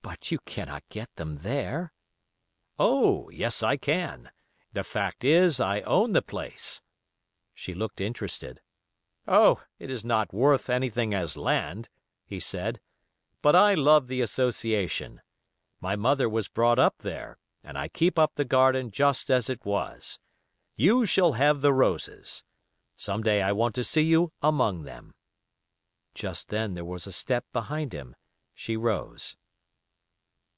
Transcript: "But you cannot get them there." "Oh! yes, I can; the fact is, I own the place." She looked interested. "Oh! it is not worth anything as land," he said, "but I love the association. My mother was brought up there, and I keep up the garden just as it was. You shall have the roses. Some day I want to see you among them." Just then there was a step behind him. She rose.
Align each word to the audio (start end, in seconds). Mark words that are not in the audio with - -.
"But 0.00 0.30
you 0.30 0.38
cannot 0.40 0.86
get 0.90 1.16
them 1.16 1.38
there." 1.38 1.92
"Oh! 2.78 3.30
yes, 3.30 3.62
I 3.62 3.78
can; 3.78 4.30
the 4.70 4.84
fact 4.84 5.24
is, 5.24 5.60
I 5.60 5.80
own 5.80 6.12
the 6.12 6.20
place." 6.22 6.82
She 7.54 7.72
looked 7.74 8.00
interested. 8.02 8.60
"Oh! 9.26 9.62
it 9.78 9.90
is 9.90 10.04
not 10.04 10.32
worth 10.32 10.68
anything 10.70 11.14
as 11.14 11.36
land," 11.38 11.88
he 12.26 12.38
said, 12.38 12.80
"but 13.42 13.56
I 13.56 13.72
love 13.74 14.06
the 14.08 14.20
association. 14.20 15.20
My 15.80 15.96
mother 15.96 16.28
was 16.28 16.48
brought 16.48 16.78
up 16.78 16.98
there, 16.98 17.38
and 17.62 17.76
I 17.78 17.88
keep 17.88 18.18
up 18.18 18.34
the 18.34 18.44
garden 18.44 18.90
just 18.90 19.30
as 19.30 19.48
it 19.50 19.64
was. 19.64 20.20
You 20.76 21.06
shall 21.06 21.32
have 21.32 21.60
the 21.62 21.72
roses. 21.72 22.44
Some 22.96 23.22
day 23.22 23.40
I 23.42 23.52
want 23.52 23.74
to 23.76 23.84
see 23.84 24.02
you 24.04 24.32
among 24.42 24.82
them." 24.82 25.14
Just 26.14 26.50
then 26.50 26.74
there 26.74 26.84
was 26.84 27.06
a 27.06 27.12
step 27.12 27.46
behind 27.54 27.92
him. 27.94 28.14
She 28.54 28.76
rose. 28.76 29.36